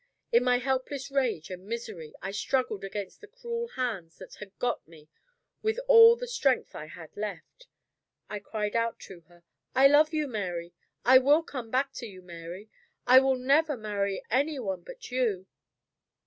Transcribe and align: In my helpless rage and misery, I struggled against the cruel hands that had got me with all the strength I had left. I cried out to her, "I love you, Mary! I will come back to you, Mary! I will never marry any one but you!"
In 0.31 0.43
my 0.43 0.57
helpless 0.57 1.11
rage 1.11 1.51
and 1.51 1.67
misery, 1.67 2.15
I 2.23 2.31
struggled 2.31 2.83
against 2.83 3.21
the 3.21 3.27
cruel 3.27 3.67
hands 3.75 4.17
that 4.17 4.33
had 4.39 4.57
got 4.57 4.87
me 4.87 5.09
with 5.61 5.79
all 5.87 6.15
the 6.15 6.27
strength 6.27 6.73
I 6.73 6.87
had 6.87 7.15
left. 7.15 7.67
I 8.27 8.39
cried 8.39 8.75
out 8.75 8.97
to 9.01 9.19
her, 9.27 9.43
"I 9.75 9.85
love 9.87 10.11
you, 10.11 10.27
Mary! 10.27 10.73
I 11.05 11.19
will 11.19 11.43
come 11.43 11.69
back 11.69 11.93
to 12.01 12.07
you, 12.07 12.23
Mary! 12.23 12.67
I 13.05 13.19
will 13.19 13.37
never 13.37 13.77
marry 13.77 14.23
any 14.31 14.57
one 14.57 14.81
but 14.81 15.11
you!" 15.11 15.45